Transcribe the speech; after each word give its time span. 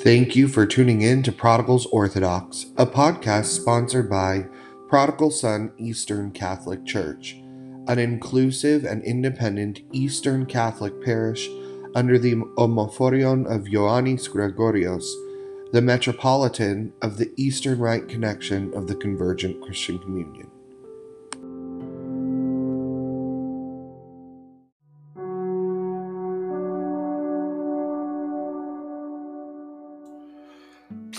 Thank 0.00 0.34
you 0.34 0.48
for 0.48 0.66
tuning 0.66 1.02
in 1.02 1.22
to 1.22 1.30
Prodigals 1.30 1.86
Orthodocs, 1.88 2.72
a 2.78 2.86
podcast 2.86 3.44
sponsored 3.44 4.08
by 4.08 4.46
Prodigal 4.88 5.30
Son 5.30 5.70
Eastern 5.78 6.32
Catholic 6.32 6.84
Church, 6.86 7.34
an 7.86 7.98
inclusive 7.98 8.84
and 8.84 9.04
independent 9.04 9.82
Eastern 9.92 10.46
Catholic 10.46 11.04
parish 11.04 11.48
under 11.94 12.18
the 12.18 12.34
Omophorion 12.56 13.44
of 13.46 13.64
Ioannis 13.64 14.28
Gregorios, 14.28 15.04
the 15.72 15.82
metropolitan 15.82 16.92
of 17.02 17.18
the 17.18 17.30
Eastern 17.36 17.78
Rite 17.78 18.08
Connection 18.08 18.72
of 18.74 18.88
the 18.88 18.96
Convergent 18.96 19.62
Christian 19.62 19.98
Communion. 19.98 20.51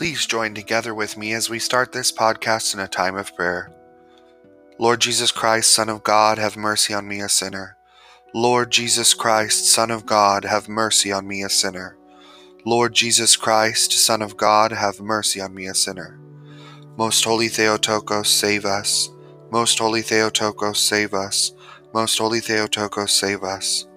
Please 0.03 0.25
join 0.25 0.53
together 0.53 0.93
with 0.93 1.16
me 1.16 1.31
as 1.31 1.49
we 1.49 1.59
start 1.59 1.93
this 1.93 2.11
podcast 2.11 2.73
in 2.73 2.81
a 2.81 2.89
time 2.89 3.16
of 3.16 3.34
prayer. 3.38 3.71
Lord 4.77 4.99
Jesus 4.99 5.31
Christ, 5.31 5.71
Son 5.71 5.88
of 5.88 6.03
God, 6.03 6.38
have 6.38 6.57
mercy 6.57 6.94
on 6.94 7.07
me, 7.07 7.21
a 7.21 7.30
sinner. 7.30 7.77
Lord 8.34 8.70
Jesus 8.70 9.13
Christ, 9.13 9.66
Son 9.66 9.89
of 9.89 10.05
God, 10.05 10.44
have 10.44 10.67
mercy 10.67 11.13
on 11.13 11.25
me, 11.25 11.41
a 11.41 11.47
sinner. 11.47 11.95
Lord 12.66 12.94
Jesus 12.94 13.38
Christ, 13.38 13.94
Son 13.94 14.21
of 14.21 14.35
God, 14.35 14.73
have 14.73 14.99
mercy 14.99 15.39
on 15.39 15.55
me, 15.55 15.67
a 15.67 15.73
sinner. 15.73 16.20
Most 16.97 17.23
Holy 17.23 17.47
Theotokos, 17.47 18.30
save 18.30 18.66
us. 18.66 19.09
Most 19.52 19.80
Holy 19.80 20.02
Theotokos, 20.02 20.80
save 20.80 21.13
us. 21.13 21.53
Most 21.94 22.17
Holy 22.17 22.41
Theotokos, 22.41 23.13
save 23.13 23.41
us. 23.41 23.88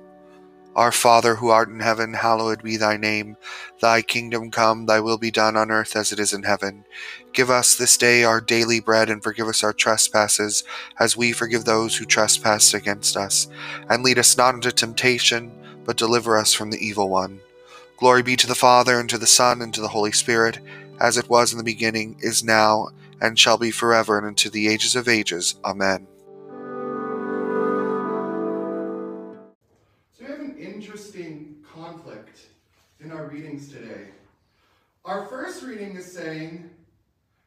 Our 0.76 0.92
Father 0.92 1.36
who 1.36 1.48
art 1.48 1.70
in 1.70 1.80
heaven, 1.80 2.12
hallowed 2.12 2.62
be 2.62 2.76
thy 2.76 2.98
name. 2.98 3.38
Thy 3.80 4.02
kingdom 4.02 4.50
come, 4.50 4.84
thy 4.84 5.00
will 5.00 5.16
be 5.16 5.30
done 5.30 5.56
on 5.56 5.70
earth 5.70 5.96
as 5.96 6.12
it 6.12 6.20
is 6.20 6.34
in 6.34 6.42
heaven. 6.42 6.84
Give 7.32 7.48
us 7.48 7.74
this 7.74 7.96
day 7.96 8.24
our 8.24 8.42
daily 8.42 8.80
bread, 8.80 9.08
and 9.08 9.22
forgive 9.22 9.48
us 9.48 9.64
our 9.64 9.72
trespasses, 9.72 10.64
as 11.00 11.16
we 11.16 11.32
forgive 11.32 11.64
those 11.64 11.96
who 11.96 12.04
trespass 12.04 12.74
against 12.74 13.16
us. 13.16 13.48
And 13.88 14.02
lead 14.02 14.18
us 14.18 14.36
not 14.36 14.54
into 14.54 14.70
temptation, 14.70 15.50
but 15.86 15.96
deliver 15.96 16.36
us 16.36 16.52
from 16.52 16.70
the 16.70 16.86
evil 16.86 17.08
one. 17.08 17.40
Glory 17.96 18.22
be 18.22 18.36
to 18.36 18.46
the 18.46 18.54
Father, 18.54 19.00
and 19.00 19.08
to 19.08 19.16
the 19.16 19.26
Son, 19.26 19.62
and 19.62 19.72
to 19.72 19.80
the 19.80 19.88
Holy 19.88 20.12
Spirit, 20.12 20.58
as 21.00 21.16
it 21.16 21.30
was 21.30 21.52
in 21.52 21.58
the 21.58 21.64
beginning, 21.64 22.18
is 22.20 22.44
now, 22.44 22.88
and 23.18 23.38
shall 23.38 23.56
be 23.56 23.70
forever, 23.70 24.18
and 24.18 24.26
unto 24.26 24.50
the 24.50 24.68
ages 24.68 24.94
of 24.94 25.08
ages. 25.08 25.54
Amen. 25.64 26.06
In 33.06 33.12
our 33.12 33.28
readings 33.28 33.68
today. 33.68 34.08
Our 35.04 35.26
first 35.26 35.62
reading 35.62 35.94
is 35.94 36.10
saying, 36.10 36.68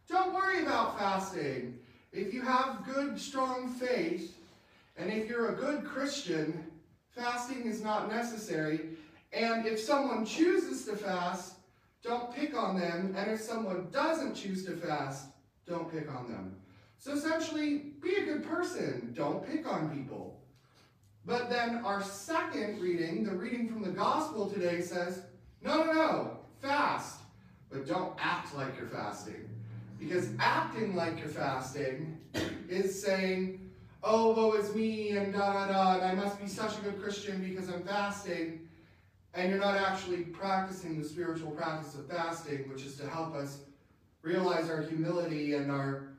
don't 0.07 0.33
worry 0.33 0.61
about 0.63 0.97
fasting. 0.97 1.77
If 2.13 2.33
you 2.33 2.41
have 2.43 2.85
good, 2.85 3.19
strong 3.19 3.67
faith, 3.67 4.37
and 4.95 5.11
if 5.11 5.27
you're 5.27 5.49
a 5.49 5.57
good 5.57 5.83
Christian, 5.83 6.63
fasting 7.13 7.65
is 7.65 7.83
not 7.83 8.09
necessary. 8.09 8.91
And 9.33 9.65
if 9.65 9.81
someone 9.81 10.25
chooses 10.25 10.85
to 10.85 10.95
fast, 10.95 11.55
don't 12.03 12.33
pick 12.33 12.55
on 12.55 12.79
them. 12.79 13.13
And 13.17 13.29
if 13.29 13.41
someone 13.41 13.89
doesn't 13.91 14.35
choose 14.35 14.63
to 14.63 14.77
fast, 14.77 15.25
don't 15.67 15.91
pick 15.91 16.09
on 16.09 16.31
them. 16.31 16.55
So 16.99 17.11
essentially, 17.11 17.79
be 18.01 18.15
a 18.15 18.23
good 18.23 18.45
person. 18.45 19.11
Don't 19.13 19.45
pick 19.45 19.69
on 19.69 19.89
people. 19.89 20.39
But 21.25 21.49
then 21.49 21.83
our 21.83 22.01
second 22.01 22.79
reading, 22.79 23.25
the 23.25 23.35
reading 23.35 23.67
from 23.67 23.81
the 23.81 23.89
gospel 23.89 24.49
today 24.49 24.79
says, 24.79 25.23
no, 25.63 25.83
no, 25.83 25.93
no. 25.93 26.37
Fast. 26.61 27.19
But 27.71 27.87
don't 27.87 28.13
act 28.19 28.55
like 28.55 28.77
you're 28.77 28.87
fasting. 28.87 29.49
Because 29.99 30.29
acting 30.39 30.95
like 30.95 31.19
you're 31.19 31.27
fasting 31.27 32.17
is 32.69 33.01
saying, 33.01 33.69
oh, 34.03 34.33
woe 34.33 34.53
is 34.53 34.73
me, 34.73 35.17
and 35.17 35.33
da 35.33 35.53
da 35.53 35.67
da, 35.67 35.95
and 35.95 36.03
I 36.03 36.13
must 36.13 36.39
be 36.39 36.47
such 36.47 36.77
a 36.77 36.81
good 36.81 37.01
Christian 37.01 37.43
because 37.43 37.69
I'm 37.69 37.83
fasting. 37.83 38.67
And 39.33 39.49
you're 39.49 39.59
not 39.59 39.75
actually 39.75 40.23
practicing 40.23 40.99
the 40.99 41.07
spiritual 41.07 41.51
practice 41.51 41.95
of 41.95 42.07
fasting, 42.07 42.69
which 42.69 42.85
is 42.85 42.95
to 42.97 43.07
help 43.07 43.35
us 43.35 43.59
realize 44.21 44.69
our 44.69 44.81
humility 44.81 45.53
and 45.53 45.69
our, 45.69 46.09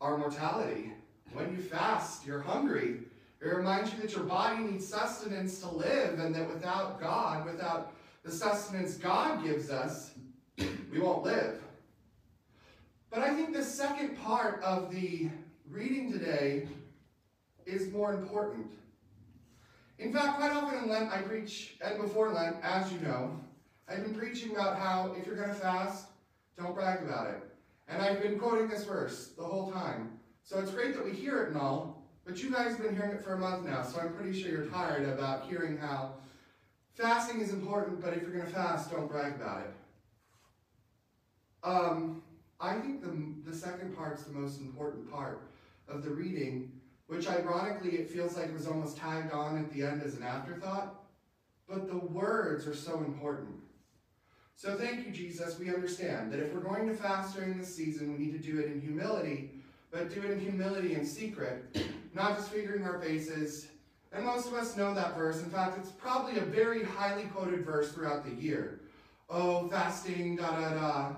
our 0.00 0.16
mortality. 0.16 0.92
When 1.32 1.50
you 1.52 1.62
fast, 1.62 2.24
you're 2.26 2.40
hungry. 2.40 3.00
It 3.40 3.48
reminds 3.48 3.92
you 3.92 4.00
that 4.00 4.12
your 4.12 4.22
body 4.24 4.62
needs 4.62 4.86
sustenance 4.86 5.58
to 5.60 5.68
live, 5.68 6.18
and 6.18 6.34
that 6.34 6.48
without 6.48 7.00
God, 7.00 7.44
without 7.44 7.93
the 8.24 8.32
sustenance 8.32 8.96
God 8.96 9.44
gives 9.44 9.70
us, 9.70 10.12
we 10.90 10.98
won't 10.98 11.22
live. 11.22 11.60
But 13.10 13.20
I 13.20 13.34
think 13.34 13.52
the 13.52 13.62
second 13.62 14.18
part 14.22 14.62
of 14.62 14.90
the 14.90 15.28
reading 15.70 16.10
today 16.10 16.66
is 17.66 17.92
more 17.92 18.14
important. 18.14 18.66
In 19.98 20.12
fact, 20.12 20.38
quite 20.38 20.50
often 20.50 20.82
in 20.82 20.88
Lent, 20.88 21.12
I 21.12 21.18
preach, 21.18 21.76
and 21.84 22.00
before 22.00 22.32
Lent, 22.32 22.56
as 22.62 22.90
you 22.92 22.98
know, 23.00 23.38
I've 23.88 24.02
been 24.02 24.14
preaching 24.14 24.52
about 24.52 24.78
how 24.78 25.14
if 25.18 25.26
you're 25.26 25.36
going 25.36 25.50
to 25.50 25.54
fast, 25.54 26.06
don't 26.58 26.74
brag 26.74 27.02
about 27.02 27.28
it. 27.28 27.42
And 27.88 28.02
I've 28.02 28.22
been 28.22 28.38
quoting 28.38 28.68
this 28.68 28.84
verse 28.84 29.32
the 29.36 29.44
whole 29.44 29.70
time. 29.70 30.18
So 30.42 30.58
it's 30.58 30.70
great 30.70 30.94
that 30.94 31.04
we 31.04 31.12
hear 31.12 31.42
it 31.42 31.48
and 31.48 31.58
all, 31.58 32.02
but 32.24 32.42
you 32.42 32.50
guys 32.50 32.72
have 32.72 32.82
been 32.82 32.96
hearing 32.96 33.12
it 33.12 33.22
for 33.22 33.34
a 33.34 33.38
month 33.38 33.66
now, 33.66 33.82
so 33.82 34.00
I'm 34.00 34.14
pretty 34.14 34.40
sure 34.40 34.50
you're 34.50 34.66
tired 34.66 35.08
about 35.08 35.46
hearing 35.46 35.76
how 35.76 36.14
Fasting 36.94 37.40
is 37.40 37.52
important, 37.52 38.00
but 38.00 38.14
if 38.14 38.22
you're 38.22 38.30
going 38.30 38.46
to 38.46 38.52
fast, 38.52 38.90
don't 38.90 39.10
brag 39.10 39.34
about 39.34 39.62
it. 39.62 39.74
Um, 41.64 42.22
I 42.60 42.74
think 42.74 43.02
the, 43.02 43.50
the 43.50 43.56
second 43.56 43.96
part's 43.96 44.22
the 44.22 44.32
most 44.32 44.60
important 44.60 45.10
part 45.10 45.42
of 45.88 46.04
the 46.04 46.10
reading, 46.10 46.70
which 47.08 47.28
ironically 47.28 47.96
it 47.96 48.08
feels 48.08 48.36
like 48.36 48.52
was 48.52 48.68
almost 48.68 48.96
tagged 48.96 49.32
on 49.32 49.58
at 49.58 49.72
the 49.72 49.82
end 49.82 50.02
as 50.02 50.14
an 50.14 50.22
afterthought, 50.22 51.02
but 51.68 51.88
the 51.88 51.98
words 51.98 52.66
are 52.66 52.74
so 52.74 52.98
important. 52.98 53.56
So 54.54 54.76
thank 54.76 55.04
you, 55.04 55.12
Jesus. 55.12 55.58
We 55.58 55.74
understand 55.74 56.32
that 56.32 56.38
if 56.38 56.52
we're 56.54 56.60
going 56.60 56.86
to 56.86 56.94
fast 56.94 57.34
during 57.34 57.58
this 57.58 57.74
season, 57.74 58.12
we 58.12 58.24
need 58.24 58.32
to 58.32 58.38
do 58.38 58.60
it 58.60 58.66
in 58.66 58.80
humility, 58.80 59.50
but 59.90 60.14
do 60.14 60.22
it 60.22 60.30
in 60.30 60.40
humility 60.40 60.94
in 60.94 61.04
secret, 61.04 61.76
not 62.14 62.36
just 62.36 62.50
figuring 62.50 62.84
our 62.84 63.00
faces 63.00 63.66
and 64.14 64.24
most 64.24 64.46
of 64.46 64.54
us 64.54 64.76
know 64.76 64.94
that 64.94 65.16
verse. 65.16 65.42
In 65.42 65.50
fact, 65.50 65.76
it's 65.78 65.90
probably 65.90 66.38
a 66.38 66.44
very 66.44 66.84
highly 66.84 67.24
quoted 67.24 67.64
verse 67.64 67.92
throughout 67.92 68.24
the 68.24 68.40
year. 68.40 68.80
Oh, 69.28 69.68
fasting, 69.68 70.36
da 70.36 70.50
da 70.50 70.74
da. 70.74 71.12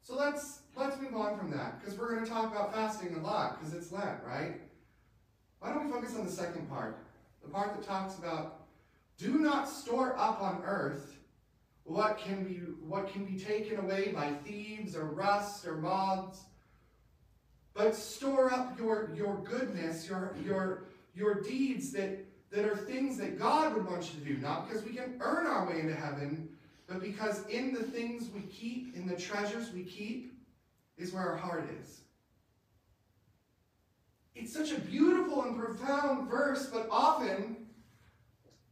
So 0.00 0.14
let's 0.16 0.60
let's 0.76 1.00
move 1.00 1.16
on 1.16 1.36
from 1.36 1.50
that 1.50 1.80
because 1.80 1.98
we're 1.98 2.14
going 2.14 2.24
to 2.24 2.30
talk 2.30 2.52
about 2.52 2.72
fasting 2.72 3.16
a 3.16 3.20
lot 3.20 3.58
because 3.58 3.74
it's 3.74 3.90
Lent, 3.90 4.18
right? 4.24 4.60
Why 5.58 5.72
don't 5.72 5.86
we 5.86 5.92
focus 5.92 6.14
on 6.14 6.24
the 6.24 6.30
second 6.30 6.68
part, 6.68 6.98
the 7.42 7.48
part 7.48 7.74
that 7.74 7.86
talks 7.86 8.16
about 8.18 8.66
do 9.18 9.38
not 9.38 9.68
store 9.68 10.14
up 10.18 10.42
on 10.42 10.62
earth 10.64 11.16
what 11.84 12.18
can 12.18 12.44
be 12.44 12.54
what 12.86 13.08
can 13.12 13.24
be 13.24 13.38
taken 13.38 13.78
away 13.78 14.12
by 14.12 14.30
thieves 14.44 14.96
or 14.96 15.06
rust 15.06 15.66
or 15.66 15.76
moths, 15.76 16.42
but 17.74 17.94
store 17.94 18.52
up 18.52 18.78
your 18.78 19.10
your 19.16 19.36
goodness, 19.44 20.08
your 20.08 20.34
your 20.44 20.84
your 21.14 21.42
deeds 21.42 21.92
that 21.92 22.25
that 22.50 22.64
are 22.64 22.76
things 22.76 23.18
that 23.18 23.38
God 23.38 23.74
would 23.74 23.86
want 23.86 24.12
you 24.12 24.20
to 24.20 24.26
do, 24.26 24.36
not 24.38 24.68
because 24.68 24.84
we 24.84 24.92
can 24.92 25.16
earn 25.20 25.46
our 25.46 25.66
way 25.66 25.80
into 25.80 25.94
heaven, 25.94 26.48
but 26.86 27.00
because 27.00 27.44
in 27.48 27.74
the 27.74 27.82
things 27.82 28.28
we 28.34 28.42
keep, 28.42 28.94
in 28.94 29.06
the 29.06 29.16
treasures 29.16 29.72
we 29.72 29.82
keep, 29.82 30.32
is 30.96 31.12
where 31.12 31.28
our 31.28 31.36
heart 31.36 31.68
is. 31.80 32.00
It's 34.34 34.52
such 34.52 34.72
a 34.72 34.80
beautiful 34.80 35.42
and 35.42 35.58
profound 35.58 36.28
verse, 36.28 36.66
but 36.66 36.86
often, 36.90 37.56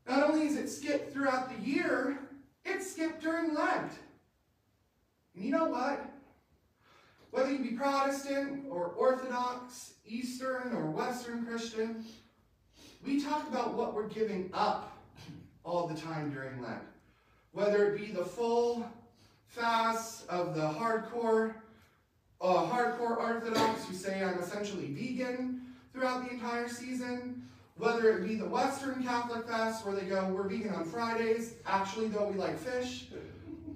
not 0.07 0.23
only 0.23 0.47
is 0.47 0.57
it 0.57 0.69
skipped 0.69 1.13
throughout 1.13 1.51
the 1.51 1.67
year, 1.67 2.19
it's 2.65 2.93
skipped 2.93 3.23
during 3.23 3.55
Lent. 3.55 3.93
And 5.35 5.45
you 5.45 5.51
know 5.51 5.65
what? 5.65 6.05
Whether 7.31 7.51
you 7.51 7.59
be 7.59 7.71
Protestant 7.71 8.67
or 8.71 8.89
Orthodox, 8.97 9.95
Eastern 10.07 10.73
or 10.73 10.91
Western 10.91 11.34
we 13.05 13.21
talk 13.23 13.47
about 13.49 13.75
what 13.75 13.95
we're 13.95 14.09
giving 14.09 14.51
up 14.53 14.97
all 15.65 15.87
the 15.87 16.01
time 16.01 16.31
during 16.31 16.63
Lent. 16.63 16.83
Whether 17.53 17.93
it 17.93 17.99
be 17.99 18.13
the 18.13 18.25
full 18.25 18.89
fast 19.47 20.27
of 20.29 20.55
the 20.55 20.63
hardcore, 20.63 21.55
uh, 22.41 22.67
hardcore 22.67 23.17
Orthodox 23.17 23.85
who 23.85 23.95
say 23.95 24.23
I'm 24.23 24.39
essentially 24.39 24.87
vegan 24.87 25.63
throughout 25.93 26.25
the 26.25 26.35
entire 26.35 26.69
season, 26.69 27.43
whether 27.77 28.19
it 28.19 28.27
be 28.27 28.37
the 28.37 28.49
Western 28.49 29.03
Catholic 29.03 29.47
fast 29.47 29.87
where 29.87 29.95
they 29.95 30.07
go, 30.07 30.27
we're 30.29 30.49
vegan 30.49 30.75
on 30.75 30.85
Fridays, 30.85 31.55
actually 31.67 32.09
though 32.09 32.27
we 32.27 32.39
like 32.39 32.59
fish, 32.59 33.09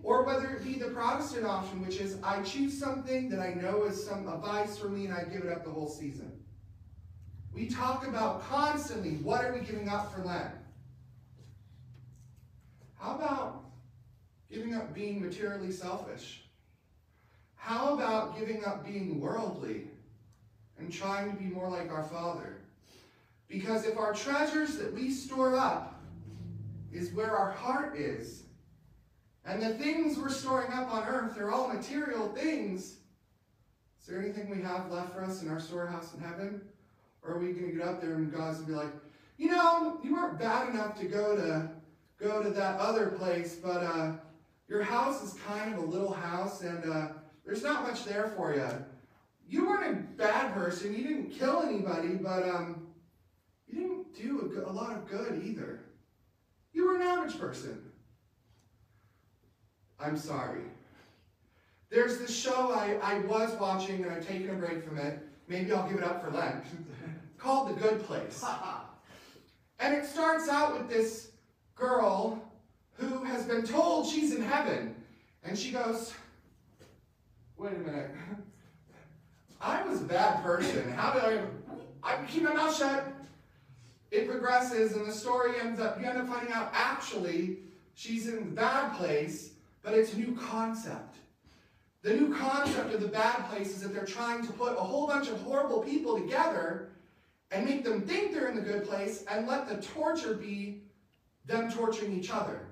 or 0.03 0.25
whether 0.25 0.51
it 0.51 0.65
be 0.65 0.75
the 0.75 0.87
Protestant 0.87 1.47
option, 1.47 1.85
which 1.85 2.01
is 2.01 2.19
I 2.23 2.43
choose 2.43 2.79
something 2.79 3.29
that 3.29 3.41
I 3.41 3.55
know 3.55 3.85
is 3.85 4.05
some 4.05 4.27
a 4.27 4.39
vice 4.39 4.79
for 4.79 4.89
me 4.89 5.07
and 5.07 5.15
I 5.15 5.25
give 5.25 5.43
it 5.43 5.53
up 5.53 5.65
the 5.65 5.71
whole 5.71 5.89
season. 5.89 6.33
We 7.55 7.67
talk 7.67 8.07
about 8.07 8.49
constantly 8.49 9.17
what 9.17 9.45
are 9.45 9.53
we 9.53 9.61
giving 9.61 9.89
up 9.89 10.15
for 10.15 10.23
Lent? 10.23 10.51
How 12.99 13.15
about 13.17 13.65
giving 14.51 14.75
up 14.75 14.95
being 14.95 15.21
materially 15.21 15.73
selfish? 15.73 16.43
How 17.57 17.95
about 17.95 18.39
giving 18.39 18.65
up 18.65 18.85
being 18.85 19.21
worldly 19.21 19.89
and 20.79 20.93
trying 20.93 21.31
to 21.31 21.37
be 21.37 21.47
more 21.47 21.69
like 21.69 21.91
our 21.91 22.05
Father? 22.05 22.57
Because 23.49 23.85
if 23.85 23.99
our 23.99 24.15
treasures 24.15 24.77
that 24.79 24.93
we 24.93 25.11
store 25.11 25.57
up 25.57 26.01
is 26.93 27.13
where 27.13 27.37
our 27.37 27.51
heart 27.51 27.97
is, 27.97 28.45
and 29.45 29.63
the 29.63 29.75
things 29.75 30.19
we're 30.19 30.29
storing 30.29 30.73
up 30.73 30.93
on 30.93 31.07
earth 31.09 31.39
are 31.39 31.51
all 31.51 31.69
material 31.69 32.29
things, 32.29 32.97
is 34.01 34.07
there 34.07 34.21
anything 34.21 34.51
we 34.51 34.63
have 34.63 34.91
left 34.91 35.13
for 35.13 35.23
us 35.23 35.43
in 35.43 35.49
our 35.49 35.61
storehouse 35.61 36.15
in 36.15 36.21
heaven? 36.21 36.61
Or 37.23 37.35
are 37.35 37.39
we 37.39 37.53
going 37.53 37.71
to 37.71 37.77
get 37.77 37.87
up 37.87 38.01
there 38.01 38.15
and 38.15 38.33
God's 38.33 38.59
going 38.59 38.67
to 38.67 38.73
be 38.73 38.79
like, 38.79 38.93
you 39.37 39.51
know, 39.51 40.01
you 40.03 40.15
weren't 40.15 40.39
bad 40.39 40.71
enough 40.71 40.99
to 40.99 41.07
go 41.07 41.37
to 41.37 41.71
go 42.21 42.43
to 42.43 42.51
that 42.51 42.81
other 42.81 43.09
place, 43.11 43.55
but 43.55 43.83
uh, 43.83 44.13
your 44.69 44.83
house 44.83 45.23
is 45.23 45.35
kind 45.47 45.73
of 45.73 45.83
a 45.83 45.87
little 45.87 46.13
house, 46.13 46.63
and 46.63 46.85
uh, 46.91 47.09
there's 47.47 47.63
not 47.63 47.85
much 47.85 48.05
there 48.05 48.33
for 48.37 48.55
you. 48.55 48.69
You 49.49 49.67
weren't 49.67 49.99
a 49.99 50.03
bad 50.17 50.53
person. 50.53 50.95
You 50.95 51.05
didn't 51.05 51.31
kill 51.31 51.63
anybody, 51.63 52.15
but 52.15 52.49
um, 52.49 52.89
you 53.67 53.81
didn't 53.81 54.17
do 54.17 54.63
a, 54.67 54.71
a 54.71 54.73
lot 54.73 54.93
of 54.93 55.09
good 55.09 55.43
either. 55.45 55.81
You 56.73 56.87
were 56.87 56.97
an 56.97 57.03
average 57.03 57.39
person. 57.39 57.83
I'm 59.99 60.17
sorry. 60.17 60.63
There's 61.91 62.19
this 62.19 62.37
show 62.37 62.73
I, 62.73 62.99
I 63.03 63.21
was 63.21 63.53
watching, 63.59 64.05
and 64.05 64.13
I've 64.13 64.27
taken 64.27 64.51
a 64.51 64.55
break 64.55 64.85
from 64.85 64.99
it. 64.99 65.28
Maybe 65.49 65.73
I'll 65.73 65.89
give 65.89 65.99
it 65.99 66.05
up 66.05 66.23
for 66.23 66.31
Lent. 66.31 66.63
called 67.39 67.71
The 67.71 67.81
Good 67.81 68.05
Place. 68.05 68.45
and 69.79 69.95
it 69.95 70.05
starts 70.05 70.49
out 70.49 70.79
with 70.79 70.89
this 70.89 71.31
girl 71.75 72.43
who 72.95 73.25
has 73.25 73.45
been 73.45 73.63
told 73.63 74.07
she's 74.07 74.35
in 74.35 74.43
heaven. 74.43 74.95
And 75.45 75.59
she 75.59 75.71
goes, 75.73 76.13
wait 77.57 77.73
a 77.73 77.79
minute. 77.79 78.11
I 79.61 79.83
was 79.87 80.03
a 80.03 80.05
bad 80.05 80.43
person. 80.43 80.93
How 80.93 81.13
did 81.13 81.25
I, 81.25 81.43
I 82.03 82.25
keep 82.27 82.43
my 82.43 82.53
mouth 82.53 82.77
shut. 82.77 83.07
It 84.11 84.29
progresses 84.29 84.95
and 84.97 85.07
the 85.07 85.13
story 85.13 85.53
ends 85.61 85.81
up, 85.81 86.01
you 86.01 86.07
end 86.07 86.19
up 86.19 86.29
finding 86.29 86.53
out 86.53 86.71
actually 86.73 87.59
she's 87.95 88.27
in 88.27 88.37
the 88.37 88.43
bad 88.43 88.97
place, 88.97 89.51
but 89.83 89.95
it's 89.95 90.15
a 90.15 90.19
new 90.19 90.37
concept. 90.37 91.17
The 92.03 92.15
new 92.15 92.35
concept 92.35 92.95
of 92.95 93.01
the 93.01 93.09
bad 93.09 93.49
place 93.51 93.69
is 93.69 93.81
that 93.83 93.93
they're 93.93 94.05
trying 94.05 94.47
to 94.47 94.53
put 94.53 94.73
a 94.73 94.81
whole 94.81 95.07
bunch 95.07 95.29
of 95.29 95.41
horrible 95.43 95.81
people 95.81 96.19
together 96.19 96.91
and 97.51 97.67
make 97.67 97.83
them 97.83 98.03
think 98.03 98.33
they're 98.33 98.49
in 98.49 98.55
the 98.55 98.63
good 98.63 98.87
place 98.87 99.25
and 99.29 99.49
let 99.49 99.69
the 99.69 99.83
torture 99.83 100.35
be 100.35 100.83
them 101.47 101.73
torturing 101.73 102.13
each 102.17 102.31
other. 102.31 102.67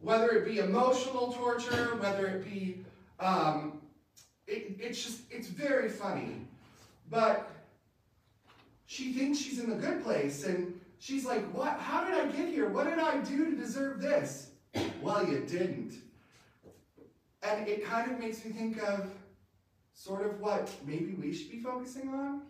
Whether 0.00 0.30
it 0.30 0.46
be 0.46 0.58
emotional 0.60 1.32
torture, 1.32 1.96
whether 1.96 2.26
it 2.26 2.44
be, 2.44 2.84
um, 3.20 3.80
it, 4.46 4.76
it's 4.78 5.04
just, 5.04 5.22
it's 5.30 5.48
very 5.48 5.88
funny. 5.88 6.46
But 7.10 7.50
she 8.86 9.12
thinks 9.12 9.38
she's 9.38 9.58
in 9.58 9.68
the 9.68 9.76
good 9.76 10.02
place 10.02 10.44
and 10.44 10.78
she's 10.98 11.26
like, 11.26 11.42
what, 11.52 11.78
how 11.80 12.04
did 12.04 12.14
I 12.14 12.26
get 12.26 12.48
here? 12.48 12.68
What 12.68 12.84
did 12.84 12.98
I 12.98 13.18
do 13.18 13.50
to 13.50 13.56
deserve 13.56 14.00
this? 14.00 14.50
well, 15.02 15.26
you 15.28 15.40
didn't. 15.40 15.94
And 17.44 17.68
it 17.68 17.84
kind 17.84 18.10
of 18.10 18.18
makes 18.18 18.44
me 18.44 18.52
think 18.52 18.82
of 18.82 19.10
sort 19.92 20.26
of 20.26 20.40
what 20.40 20.70
maybe 20.86 21.14
we 21.20 21.32
should 21.32 21.50
be 21.50 21.60
focusing 21.60 22.08
on. 22.08 22.42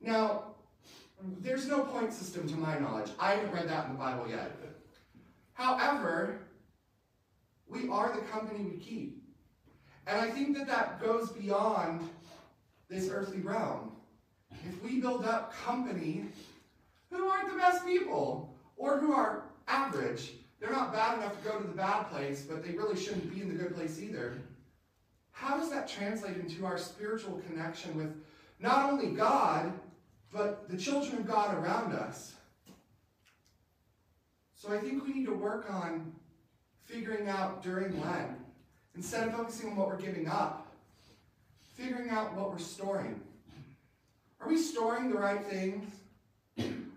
Now, 0.00 0.44
there's 1.40 1.68
no 1.68 1.80
point 1.80 2.12
system 2.12 2.48
to 2.48 2.56
my 2.56 2.78
knowledge. 2.78 3.10
I 3.18 3.32
haven't 3.32 3.52
read 3.52 3.68
that 3.68 3.86
in 3.86 3.92
the 3.92 3.98
Bible 3.98 4.28
yet. 4.28 4.56
However, 5.52 6.38
we 7.68 7.88
are 7.88 8.14
the 8.14 8.22
company 8.22 8.64
we 8.64 8.78
keep. 8.78 9.22
And 10.06 10.20
I 10.20 10.30
think 10.30 10.56
that 10.56 10.66
that 10.68 11.02
goes 11.02 11.30
beyond 11.32 12.08
this 12.88 13.10
earthly 13.10 13.40
realm. 13.40 13.92
If 14.66 14.82
we 14.82 15.00
build 15.00 15.24
up 15.24 15.52
company 15.52 16.24
who 17.10 17.28
aren't 17.28 17.50
the 17.50 17.58
best 17.58 17.84
people, 17.84 18.54
or 18.76 18.98
who 18.98 19.12
are 19.12 19.44
average, 19.66 20.32
they're 20.60 20.72
not 20.72 20.92
bad 20.92 21.18
enough 21.18 21.40
to 21.42 21.48
go 21.48 21.58
to 21.58 21.66
the 21.66 21.74
bad 21.74 22.10
place, 22.10 22.42
but 22.42 22.64
they 22.64 22.72
really 22.72 22.98
shouldn't 22.98 23.32
be 23.32 23.40
in 23.42 23.48
the 23.48 23.54
good 23.54 23.74
place 23.74 24.00
either. 24.00 24.38
How 25.30 25.56
does 25.56 25.70
that 25.70 25.88
translate 25.88 26.36
into 26.36 26.66
our 26.66 26.78
spiritual 26.78 27.40
connection 27.48 27.96
with 27.96 28.12
not 28.60 28.90
only 28.90 29.08
God, 29.10 29.72
but 30.32 30.68
the 30.68 30.76
children 30.76 31.18
of 31.18 31.26
God 31.26 31.56
around 31.56 31.92
us. 31.92 32.34
So 34.54 34.72
I 34.72 34.78
think 34.78 35.06
we 35.06 35.12
need 35.12 35.26
to 35.26 35.34
work 35.34 35.70
on 35.70 36.12
figuring 36.84 37.28
out 37.28 37.62
during 37.62 38.00
Lent, 38.00 38.30
instead 38.96 39.28
of 39.28 39.34
focusing 39.34 39.70
on 39.70 39.76
what 39.76 39.88
we're 39.88 40.00
giving 40.00 40.28
up, 40.28 40.66
figuring 41.76 42.10
out 42.10 42.34
what 42.34 42.50
we're 42.50 42.58
storing. 42.58 43.20
Are 44.40 44.48
we 44.48 44.58
storing 44.58 45.10
the 45.10 45.16
right 45.16 45.44
things? 45.44 45.88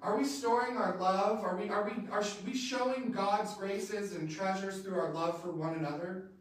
Are 0.02 0.18
we 0.18 0.24
storing 0.24 0.78
our 0.78 0.98
love? 0.98 1.44
Are 1.44 1.56
we, 1.56 1.70
are 1.70 1.84
we, 1.84 2.10
are 2.12 2.24
we 2.46 2.56
showing 2.56 3.12
God's 3.12 3.54
graces 3.54 4.16
and 4.16 4.30
treasures 4.30 4.82
through 4.82 5.00
our 5.00 5.14
love 5.14 5.40
for 5.40 5.52
one 5.52 5.76
another? 5.76 6.32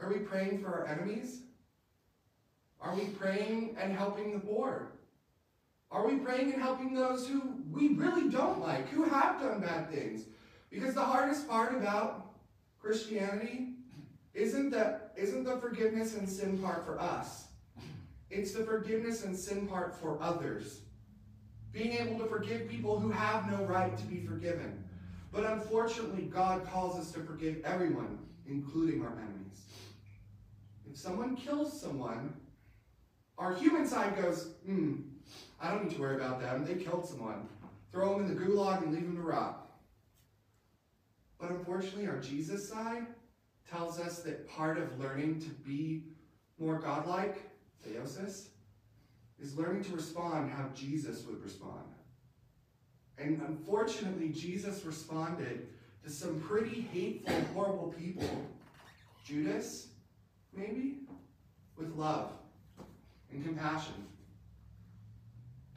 Are 0.00 0.08
we 0.08 0.20
praying 0.20 0.62
for 0.62 0.68
our 0.68 0.86
enemies? 0.86 1.40
Are 2.80 2.94
we 2.94 3.06
praying 3.06 3.76
and 3.80 3.92
helping 3.92 4.32
the 4.32 4.38
poor? 4.38 4.92
Are 5.90 6.06
we 6.06 6.16
praying 6.16 6.52
and 6.52 6.62
helping 6.62 6.94
those 6.94 7.26
who 7.26 7.54
we 7.72 7.88
really 7.94 8.28
don't 8.28 8.60
like, 8.60 8.88
who 8.88 9.04
have 9.04 9.40
done 9.40 9.60
bad 9.60 9.90
things? 9.90 10.22
Because 10.70 10.94
the 10.94 11.04
hardest 11.04 11.48
part 11.48 11.74
about 11.74 12.32
Christianity 12.80 13.74
isn't 14.32 14.70
the, 14.70 15.00
isn't 15.16 15.44
the 15.44 15.56
forgiveness 15.56 16.16
and 16.16 16.28
sin 16.28 16.58
part 16.58 16.84
for 16.84 17.00
us. 17.00 17.46
It's 18.30 18.52
the 18.52 18.64
forgiveness 18.64 19.24
and 19.24 19.36
sin 19.36 19.66
part 19.66 19.94
for 19.94 20.20
others. 20.20 20.80
Being 21.74 21.92
able 21.94 22.20
to 22.20 22.26
forgive 22.26 22.68
people 22.68 23.00
who 23.00 23.10
have 23.10 23.50
no 23.50 23.64
right 23.64 23.98
to 23.98 24.04
be 24.04 24.24
forgiven. 24.24 24.84
But 25.32 25.44
unfortunately, 25.44 26.22
God 26.22 26.64
calls 26.64 26.96
us 26.96 27.10
to 27.12 27.20
forgive 27.20 27.64
everyone, 27.64 28.20
including 28.46 29.04
our 29.04 29.12
enemies. 29.18 29.62
If 30.88 30.96
someone 30.96 31.34
kills 31.34 31.78
someone, 31.80 32.32
our 33.36 33.52
human 33.52 33.88
side 33.88 34.16
goes, 34.16 34.50
hmm, 34.64 34.94
I 35.60 35.72
don't 35.72 35.84
need 35.84 35.96
to 35.96 36.00
worry 36.00 36.14
about 36.14 36.40
them. 36.40 36.64
They 36.64 36.76
killed 36.76 37.08
someone. 37.08 37.48
Throw 37.90 38.16
them 38.16 38.28
in 38.28 38.34
the 38.34 38.40
gulag 38.40 38.84
and 38.84 38.92
leave 38.92 39.02
them 39.02 39.16
to 39.16 39.22
rot. 39.22 39.66
But 41.40 41.50
unfortunately, 41.50 42.06
our 42.06 42.20
Jesus 42.20 42.68
side 42.68 43.06
tells 43.68 43.98
us 43.98 44.20
that 44.20 44.48
part 44.48 44.78
of 44.78 45.00
learning 45.00 45.40
to 45.40 45.48
be 45.48 46.04
more 46.60 46.78
godlike, 46.78 47.50
theosis, 47.84 48.50
is 49.40 49.56
learning 49.56 49.84
to 49.84 49.94
respond 49.94 50.50
how 50.50 50.68
Jesus 50.74 51.24
would 51.26 51.42
respond. 51.42 51.84
And 53.18 53.40
unfortunately, 53.46 54.30
Jesus 54.30 54.84
responded 54.84 55.68
to 56.04 56.10
some 56.10 56.40
pretty 56.40 56.82
hateful, 56.92 57.34
horrible 57.54 57.94
people. 57.98 58.28
Judas, 59.24 59.88
maybe, 60.54 60.98
with 61.76 61.94
love 61.94 62.32
and 63.32 63.44
compassion. 63.44 64.06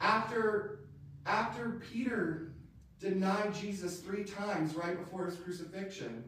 After, 0.00 0.80
after 1.26 1.82
Peter 1.92 2.52
denied 3.00 3.54
Jesus 3.54 4.00
three 4.00 4.24
times 4.24 4.74
right 4.74 4.98
before 4.98 5.26
his 5.26 5.36
crucifixion, 5.36 6.24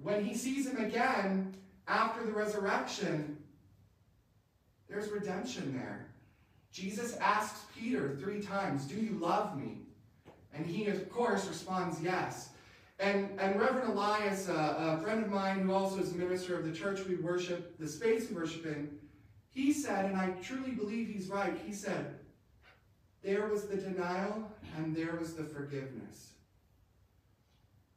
when 0.00 0.24
he 0.24 0.34
sees 0.34 0.66
him 0.66 0.78
again 0.78 1.54
after 1.86 2.24
the 2.24 2.32
resurrection, 2.32 3.38
there's 4.92 5.10
redemption 5.10 5.72
there. 5.74 6.06
Jesus 6.70 7.16
asks 7.16 7.60
Peter 7.78 8.16
three 8.20 8.40
times, 8.40 8.84
Do 8.84 8.96
you 8.96 9.18
love 9.18 9.58
me? 9.58 9.78
And 10.54 10.66
he, 10.66 10.86
of 10.86 11.10
course, 11.10 11.48
responds, 11.48 12.00
Yes. 12.00 12.50
And, 12.98 13.30
and 13.40 13.58
Reverend 13.58 13.92
Elias, 13.92 14.48
a 14.48 15.00
friend 15.02 15.24
of 15.24 15.30
mine 15.30 15.60
who 15.60 15.72
also 15.72 15.98
is 15.98 16.12
a 16.12 16.16
minister 16.16 16.56
of 16.56 16.64
the 16.64 16.72
church 16.72 17.04
we 17.06 17.16
worship, 17.16 17.76
the 17.78 17.88
space 17.88 18.28
we 18.28 18.36
worship 18.36 18.64
in, 18.66 18.90
he 19.50 19.72
said, 19.72 20.04
and 20.04 20.16
I 20.16 20.30
truly 20.42 20.70
believe 20.70 21.08
he's 21.08 21.28
right, 21.28 21.58
he 21.66 21.72
said, 21.72 22.18
there 23.24 23.48
was 23.48 23.64
the 23.64 23.76
denial 23.76 24.48
and 24.76 24.94
there 24.94 25.16
was 25.18 25.34
the 25.34 25.42
forgiveness. 25.42 26.30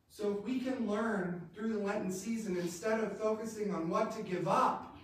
So 0.09 0.31
if 0.31 0.43
we 0.43 0.59
can 0.59 0.89
learn 0.89 1.49
through 1.53 1.73
the 1.73 1.79
Lenten 1.79 2.11
season, 2.11 2.57
instead 2.57 2.99
of 3.01 3.19
focusing 3.19 3.75
on 3.75 3.89
what 3.89 4.15
to 4.17 4.23
give 4.23 4.47
up, 4.47 4.94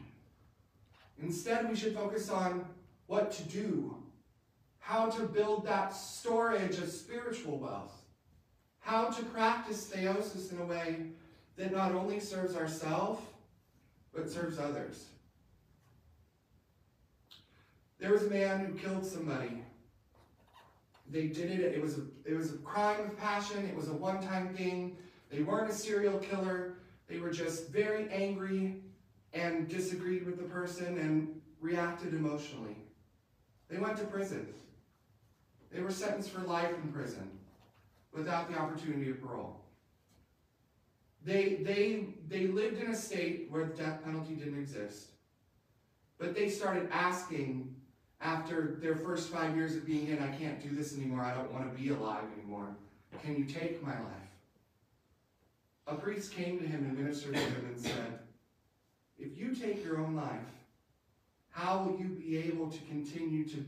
instead 1.22 1.70
we 1.70 1.76
should 1.76 1.96
focus 1.96 2.30
on 2.30 2.66
what 3.08 3.32
to 3.32 3.44
do, 3.44 3.96
how 4.80 5.10
to 5.10 5.24
build 5.24 5.66
that 5.66 5.96
storage 5.96 6.78
of 6.78 6.90
spiritual 6.90 7.58
wealth, 7.58 8.04
how 8.80 9.06
to 9.06 9.24
practice 9.26 9.92
theosis 9.94 10.52
in 10.52 10.60
a 10.60 10.66
way 10.66 10.98
that 11.58 11.72
not 11.72 11.92
only 11.92 12.20
serves 12.20 12.56
ourselves, 12.56 13.22
but 14.14 14.30
serves 14.30 14.60
others. 14.60 15.06
There 18.00 18.12
was 18.12 18.24
a 18.24 18.30
man 18.30 18.66
who 18.66 18.74
killed 18.74 19.06
somebody 19.06 19.64
they 21.12 21.28
did 21.28 21.52
it, 21.52 21.60
it 21.60 21.82
was, 21.82 21.98
a, 21.98 22.02
it 22.26 22.36
was 22.36 22.54
a 22.54 22.58
crime 22.60 23.02
of 23.02 23.18
passion, 23.18 23.66
it 23.66 23.76
was 23.76 23.90
a 23.90 23.94
one-time 23.94 24.56
thing. 24.56 24.96
They 25.30 25.42
weren't 25.42 25.70
a 25.70 25.74
serial 25.74 26.18
killer. 26.20 26.76
They 27.08 27.20
were 27.20 27.32
just 27.32 27.70
very 27.70 28.10
angry 28.10 28.82
and 29.34 29.68
disagreed 29.68 30.26
with 30.26 30.38
the 30.38 30.44
person 30.44 30.98
and 30.98 31.42
reacted 31.60 32.14
emotionally. 32.14 32.76
They 33.70 33.78
went 33.78 33.98
to 33.98 34.04
prison. 34.06 34.54
They 35.72 35.82
were 35.82 35.92
sentenced 35.92 36.32
for 36.32 36.42
life 36.42 36.74
in 36.84 36.92
prison 36.92 37.30
without 38.12 38.52
the 38.52 38.58
opportunity 38.58 39.10
of 39.10 39.22
parole. 39.22 39.62
They, 41.24 41.56
they, 41.62 42.08
they 42.28 42.48
lived 42.48 42.82
in 42.82 42.92
a 42.92 42.96
state 42.96 43.48
where 43.50 43.66
the 43.66 43.74
death 43.76 44.04
penalty 44.04 44.34
didn't 44.34 44.58
exist. 44.58 45.12
But 46.18 46.36
they 46.36 46.50
started 46.50 46.90
asking 46.92 47.74
after 48.20 48.78
their 48.82 48.96
first 48.96 49.30
five 49.30 49.56
years 49.56 49.76
of 49.76 49.86
being 49.86 50.08
in, 50.08 50.22
I 50.22 50.36
can't 50.36 50.62
do 50.62 50.76
this 50.76 50.96
anymore. 50.96 51.22
I 51.22 51.34
don't 51.34 51.52
want 51.52 51.72
to 51.72 51.82
be 51.82 51.90
alive 51.90 52.26
anymore. 52.38 52.76
Can 53.24 53.38
you 53.38 53.46
take 53.46 53.82
my 53.84 53.94
life? 53.94 54.32
A 55.88 55.96
priest 55.96 56.34
came 56.34 56.60
to 56.60 56.66
him 56.66 56.86
and 56.86 56.98
ministered 56.98 57.34
to 57.34 57.40
him 57.40 57.66
and 57.66 57.80
said, 57.80 58.20
If 59.22 59.38
you 59.38 59.54
take 59.54 59.84
your 59.84 60.00
own 60.00 60.16
life, 60.16 60.40
how 61.50 61.84
will 61.84 62.00
you 62.00 62.10
be 62.10 62.38
able 62.38 62.70
to 62.70 62.80
continue 62.90 63.48
to 63.50 63.64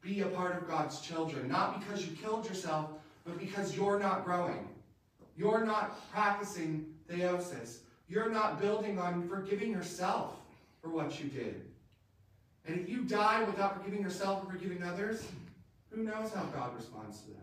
be 0.00 0.20
a 0.20 0.26
part 0.26 0.56
of 0.56 0.68
God's 0.68 1.00
children? 1.00 1.48
Not 1.48 1.80
because 1.80 2.06
you 2.06 2.16
killed 2.16 2.48
yourself, 2.48 2.90
but 3.24 3.38
because 3.38 3.76
you're 3.76 3.98
not 3.98 4.24
growing. 4.24 4.68
You're 5.36 5.66
not 5.66 6.10
practicing 6.12 6.86
theosis. 7.10 7.78
You're 8.08 8.30
not 8.30 8.60
building 8.60 8.98
on 8.98 9.28
forgiving 9.28 9.72
yourself 9.72 10.36
for 10.80 10.88
what 10.88 11.20
you 11.20 11.28
did. 11.28 11.62
And 12.66 12.78
if 12.78 12.88
you 12.88 13.02
die 13.02 13.42
without 13.44 13.76
forgiving 13.76 14.02
yourself 14.02 14.44
or 14.44 14.52
forgiving 14.52 14.82
others, 14.82 15.26
who 15.90 16.02
knows 16.02 16.32
how 16.32 16.44
God 16.44 16.76
responds 16.76 17.20
to 17.22 17.28
that? 17.28 17.36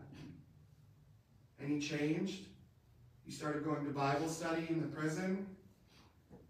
And 1.59 1.69
he 1.69 1.79
changed. 1.79 2.45
He 3.25 3.31
started 3.31 3.63
going 3.63 3.85
to 3.85 3.91
Bible 3.91 4.27
study 4.27 4.65
in 4.69 4.81
the 4.81 4.87
prison. 4.87 5.45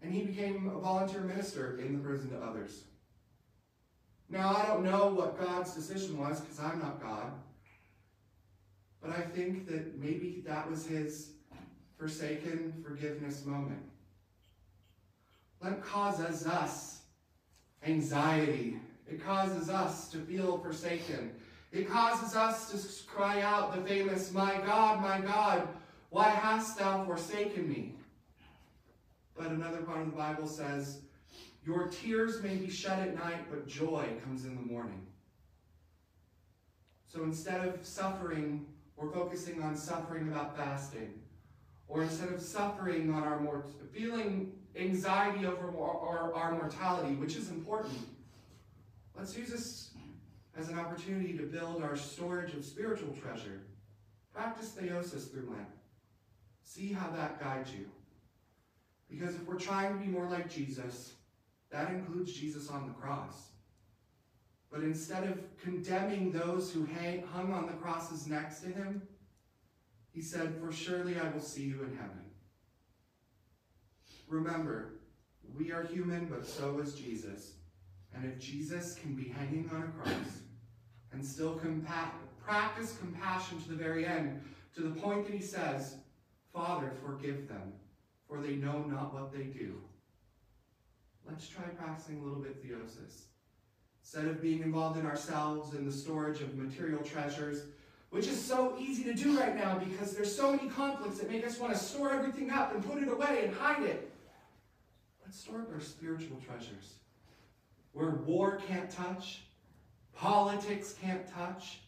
And 0.04 0.12
he 0.12 0.22
became 0.22 0.68
a 0.68 0.78
volunteer 0.78 1.22
minister 1.22 1.78
in 1.78 1.94
the 1.94 1.98
prison 1.98 2.28
to 2.30 2.36
others. 2.36 2.84
Now, 4.28 4.54
I 4.54 4.66
don't 4.66 4.84
know 4.84 5.06
what 5.08 5.40
God's 5.40 5.74
decision 5.74 6.18
was 6.18 6.42
because 6.42 6.60
I'm 6.60 6.78
not 6.78 7.00
God. 7.00 7.32
But 9.00 9.12
I 9.12 9.22
think 9.22 9.66
that 9.66 9.98
maybe 9.98 10.42
that 10.46 10.70
was 10.70 10.84
his 10.84 11.30
forsaken 11.96 12.84
forgiveness 12.86 13.46
moment. 13.46 13.80
Lent 15.62 15.82
causes 15.82 16.46
us 16.46 17.00
anxiety. 17.86 18.76
It 19.10 19.24
causes 19.24 19.70
us 19.70 20.10
to 20.10 20.18
feel 20.18 20.58
forsaken. 20.58 21.32
It 21.72 21.88
causes 21.88 22.36
us 22.36 22.70
to 22.72 23.06
cry 23.10 23.40
out 23.40 23.74
the 23.74 23.80
famous, 23.80 24.32
My 24.32 24.60
God, 24.66 25.00
my 25.00 25.22
God, 25.22 25.66
why 26.10 26.28
hast 26.28 26.78
thou 26.78 27.06
forsaken 27.06 27.66
me? 27.66 27.94
But 29.44 29.52
another 29.52 29.82
part 29.82 30.00
of 30.00 30.06
the 30.06 30.16
Bible 30.16 30.48
says, 30.48 31.00
Your 31.66 31.88
tears 31.88 32.42
may 32.42 32.56
be 32.56 32.70
shed 32.70 33.06
at 33.06 33.14
night, 33.14 33.50
but 33.50 33.68
joy 33.68 34.06
comes 34.24 34.46
in 34.46 34.54
the 34.54 34.62
morning. 34.62 35.06
So 37.06 37.24
instead 37.24 37.68
of 37.68 37.84
suffering, 37.84 38.64
we're 38.96 39.10
focusing 39.10 39.62
on 39.62 39.76
suffering 39.76 40.28
about 40.28 40.56
fasting. 40.56 41.20
Or 41.88 42.02
instead 42.02 42.30
of 42.30 42.40
suffering 42.40 43.12
on 43.12 43.22
our 43.22 43.38
mort- 43.38 43.70
feeling 43.92 44.54
anxiety 44.76 45.44
over 45.44 45.68
our, 45.78 46.32
our 46.32 46.52
mortality, 46.52 47.14
which 47.14 47.36
is 47.36 47.50
important, 47.50 47.98
let's 49.14 49.36
use 49.36 49.50
this 49.50 49.90
as 50.56 50.70
an 50.70 50.78
opportunity 50.78 51.36
to 51.36 51.42
build 51.42 51.82
our 51.82 51.96
storage 51.96 52.54
of 52.54 52.64
spiritual 52.64 53.12
treasure. 53.12 53.60
Practice 54.32 54.70
theosis 54.70 55.30
through 55.30 55.50
Lent. 55.50 55.68
See 56.62 56.94
how 56.94 57.10
that 57.10 57.38
guides 57.38 57.74
you. 57.74 57.90
Because 59.08 59.34
if 59.34 59.46
we're 59.46 59.58
trying 59.58 59.92
to 59.92 60.04
be 60.04 60.10
more 60.10 60.28
like 60.28 60.50
Jesus, 60.50 61.12
that 61.70 61.90
includes 61.90 62.32
Jesus 62.32 62.70
on 62.70 62.86
the 62.86 62.94
cross. 62.94 63.48
But 64.70 64.82
instead 64.82 65.24
of 65.24 65.38
condemning 65.58 66.32
those 66.32 66.72
who 66.72 66.86
hung 67.32 67.52
on 67.52 67.66
the 67.66 67.74
crosses 67.74 68.26
next 68.26 68.60
to 68.60 68.68
him, 68.68 69.02
he 70.12 70.20
said, 70.20 70.54
For 70.60 70.72
surely 70.72 71.18
I 71.18 71.28
will 71.30 71.40
see 71.40 71.62
you 71.62 71.82
in 71.82 71.96
heaven. 71.96 72.24
Remember, 74.28 74.94
we 75.56 75.70
are 75.70 75.84
human, 75.84 76.26
but 76.26 76.46
so 76.46 76.78
is 76.78 76.94
Jesus. 76.94 77.54
And 78.14 78.24
if 78.24 78.38
Jesus 78.38 78.94
can 78.94 79.14
be 79.14 79.28
hanging 79.28 79.70
on 79.72 79.82
a 79.82 80.02
cross 80.02 80.40
and 81.12 81.24
still 81.24 81.58
compa- 81.58 82.10
practice 82.44 82.96
compassion 82.98 83.60
to 83.62 83.68
the 83.68 83.76
very 83.76 84.06
end, 84.06 84.40
to 84.74 84.82
the 84.82 85.00
point 85.00 85.26
that 85.26 85.34
he 85.34 85.42
says, 85.42 85.96
Father, 86.52 86.92
forgive 87.04 87.48
them, 87.48 87.72
for 88.28 88.40
they 88.40 88.54
know 88.54 88.82
not 88.82 89.12
what 89.12 89.32
they 89.32 89.44
do. 89.44 89.80
Let's 91.26 91.48
try 91.48 91.64
practicing 91.64 92.20
a 92.20 92.22
little 92.22 92.40
bit 92.40 92.62
theosis. 92.64 93.24
Instead 94.02 94.26
of 94.26 94.42
being 94.42 94.62
involved 94.62 94.98
in 94.98 95.06
ourselves 95.06 95.74
and 95.74 95.86
the 95.86 95.92
storage 95.92 96.40
of 96.40 96.56
material 96.56 97.02
treasures, 97.02 97.62
which 98.10 98.28
is 98.28 98.40
so 98.40 98.76
easy 98.78 99.02
to 99.04 99.14
do 99.14 99.38
right 99.38 99.56
now 99.56 99.78
because 99.78 100.14
there's 100.14 100.34
so 100.34 100.54
many 100.54 100.68
conflicts 100.68 101.18
that 101.18 101.30
make 101.30 101.44
us 101.44 101.58
want 101.58 101.72
to 101.72 101.78
store 101.78 102.12
everything 102.12 102.50
up 102.50 102.74
and 102.74 102.84
put 102.84 103.02
it 103.02 103.08
away 103.08 103.44
and 103.44 103.54
hide 103.54 103.82
it. 103.82 104.12
Let's 105.24 105.40
store 105.40 105.62
up 105.62 105.72
our 105.72 105.80
spiritual 105.80 106.36
treasures 106.46 106.94
where 107.92 108.10
war 108.10 108.60
can't 108.68 108.90
touch, 108.90 109.42
politics 110.14 110.94
can't 111.00 111.26
touch, 111.32 111.80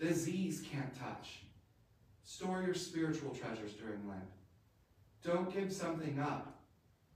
disease 0.00 0.64
can't 0.72 0.98
touch. 0.98 1.40
Store 2.24 2.62
your 2.62 2.74
spiritual 2.74 3.30
treasures 3.34 3.72
during 3.72 4.08
Lent. 4.08 4.22
Don't 5.24 5.52
give 5.52 5.72
something 5.72 6.18
up. 6.20 6.62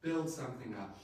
Build 0.02 0.28
something 0.28 0.74
up. 0.78 0.98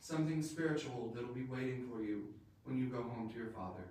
Something 0.00 0.42
spiritual 0.42 1.12
that'll 1.14 1.34
be 1.34 1.44
waiting 1.44 1.88
for 1.90 2.02
you 2.02 2.34
when 2.64 2.78
you 2.78 2.86
go 2.86 3.02
home 3.02 3.28
to 3.30 3.36
your 3.36 3.48
Father. 3.48 3.84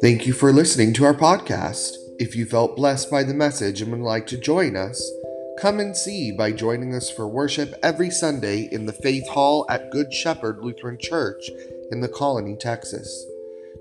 Thank 0.00 0.26
you 0.26 0.32
for 0.32 0.50
listening 0.50 0.94
to 0.94 1.04
our 1.04 1.14
podcast. 1.14 1.96
If 2.18 2.34
you 2.34 2.46
felt 2.46 2.74
blessed 2.74 3.10
by 3.10 3.22
the 3.22 3.34
message 3.34 3.82
and 3.82 3.92
would 3.92 4.00
like 4.00 4.26
to 4.28 4.38
join 4.38 4.74
us, 4.74 5.06
come 5.60 5.78
and 5.78 5.94
see 5.94 6.32
by 6.32 6.50
joining 6.50 6.94
us 6.94 7.10
for 7.10 7.28
worship 7.28 7.74
every 7.82 8.08
Sunday 8.08 8.66
in 8.72 8.86
the 8.86 8.94
Faith 8.94 9.28
Hall 9.28 9.66
at 9.68 9.90
Good 9.90 10.10
Shepherd 10.10 10.60
Lutheran 10.62 10.96
Church 10.98 11.50
in 11.90 12.00
the 12.00 12.08
Colony, 12.08 12.56
Texas. 12.56 13.26